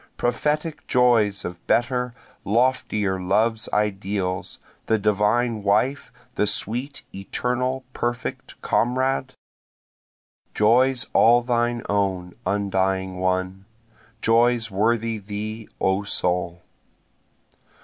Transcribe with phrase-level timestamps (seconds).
[0.17, 9.35] Prophetic joys of better, loftier love's ideals, the divine wife, the sweet, eternal, perfect comrade?
[10.55, 13.65] Joys all thine own undying one,
[14.23, 16.63] joys worthy thee O soul.